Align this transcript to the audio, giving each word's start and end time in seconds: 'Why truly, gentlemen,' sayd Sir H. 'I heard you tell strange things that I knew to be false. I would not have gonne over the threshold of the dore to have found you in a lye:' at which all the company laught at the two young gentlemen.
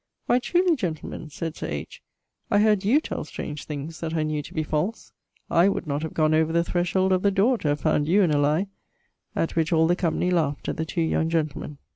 'Why 0.25 0.39
truly, 0.39 0.75
gentlemen,' 0.75 1.29
sayd 1.29 1.55
Sir 1.55 1.67
H. 1.67 2.01
'I 2.49 2.57
heard 2.59 2.83
you 2.83 2.99
tell 2.99 3.23
strange 3.23 3.65
things 3.65 3.99
that 3.99 4.15
I 4.15 4.23
knew 4.23 4.41
to 4.41 4.51
be 4.55 4.63
false. 4.63 5.13
I 5.47 5.69
would 5.69 5.85
not 5.85 6.01
have 6.01 6.15
gonne 6.15 6.33
over 6.33 6.51
the 6.51 6.63
threshold 6.63 7.11
of 7.11 7.21
the 7.21 7.29
dore 7.29 7.59
to 7.59 7.67
have 7.67 7.81
found 7.81 8.07
you 8.07 8.23
in 8.23 8.31
a 8.31 8.39
lye:' 8.39 8.65
at 9.35 9.55
which 9.55 9.71
all 9.71 9.85
the 9.85 9.95
company 9.95 10.31
laught 10.31 10.67
at 10.67 10.77
the 10.77 10.85
two 10.85 11.03
young 11.03 11.29
gentlemen. 11.29 11.77